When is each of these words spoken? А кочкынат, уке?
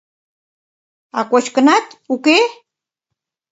А 1.17 1.19
кочкынат, 1.31 1.87
уке? 2.13 2.39